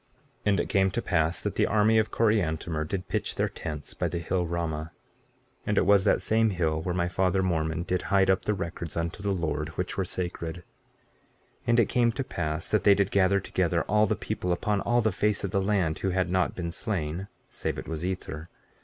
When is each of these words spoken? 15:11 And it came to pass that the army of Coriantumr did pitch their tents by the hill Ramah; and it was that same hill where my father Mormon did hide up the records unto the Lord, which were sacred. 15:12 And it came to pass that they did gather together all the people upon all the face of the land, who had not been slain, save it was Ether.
15:11 0.01 0.07
And 0.47 0.59
it 0.61 0.69
came 0.69 0.89
to 0.89 1.01
pass 1.03 1.39
that 1.43 1.53
the 1.53 1.67
army 1.67 1.99
of 1.99 2.09
Coriantumr 2.09 2.85
did 2.87 3.07
pitch 3.07 3.35
their 3.35 3.47
tents 3.47 3.93
by 3.93 4.07
the 4.07 4.17
hill 4.17 4.47
Ramah; 4.47 4.91
and 5.63 5.77
it 5.77 5.85
was 5.85 6.05
that 6.05 6.23
same 6.23 6.49
hill 6.49 6.81
where 6.81 6.95
my 6.95 7.07
father 7.07 7.43
Mormon 7.43 7.83
did 7.83 8.01
hide 8.09 8.31
up 8.31 8.45
the 8.45 8.55
records 8.55 8.97
unto 8.97 9.21
the 9.21 9.29
Lord, 9.29 9.69
which 9.77 9.97
were 9.97 10.03
sacred. 10.03 10.55
15:12 10.55 10.63
And 11.67 11.79
it 11.81 11.89
came 11.89 12.11
to 12.13 12.23
pass 12.23 12.67
that 12.69 12.83
they 12.83 12.95
did 12.95 13.11
gather 13.11 13.39
together 13.39 13.83
all 13.83 14.07
the 14.07 14.15
people 14.15 14.51
upon 14.51 14.81
all 14.81 15.01
the 15.01 15.11
face 15.11 15.43
of 15.43 15.51
the 15.51 15.61
land, 15.61 15.99
who 15.99 16.09
had 16.09 16.31
not 16.31 16.55
been 16.55 16.71
slain, 16.71 17.27
save 17.47 17.77
it 17.77 17.87
was 17.87 18.03
Ether. 18.03 18.49